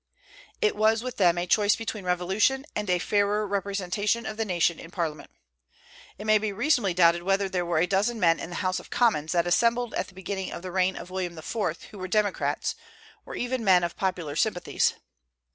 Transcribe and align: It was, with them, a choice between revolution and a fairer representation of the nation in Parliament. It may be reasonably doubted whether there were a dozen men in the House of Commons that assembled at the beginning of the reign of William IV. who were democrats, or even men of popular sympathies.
It 0.61 0.75
was, 0.75 1.03
with 1.03 1.17
them, 1.17 1.37
a 1.37 1.45
choice 1.45 1.75
between 1.75 2.05
revolution 2.05 2.65
and 2.75 2.89
a 2.89 2.97
fairer 2.97 3.45
representation 3.45 4.25
of 4.25 4.35
the 4.35 4.45
nation 4.45 4.79
in 4.79 4.89
Parliament. 4.89 5.29
It 6.17 6.25
may 6.25 6.39
be 6.39 6.51
reasonably 6.51 6.95
doubted 6.95 7.21
whether 7.21 7.47
there 7.47 7.67
were 7.67 7.77
a 7.77 7.85
dozen 7.85 8.19
men 8.19 8.39
in 8.39 8.49
the 8.49 8.55
House 8.65 8.79
of 8.79 8.89
Commons 8.89 9.31
that 9.33 9.45
assembled 9.45 9.93
at 9.93 10.07
the 10.07 10.15
beginning 10.15 10.51
of 10.51 10.63
the 10.63 10.71
reign 10.71 10.95
of 10.95 11.11
William 11.11 11.37
IV. 11.37 11.83
who 11.91 11.99
were 11.99 12.07
democrats, 12.07 12.73
or 13.27 13.35
even 13.35 13.63
men 13.63 13.83
of 13.83 13.95
popular 13.95 14.35
sympathies. 14.35 14.95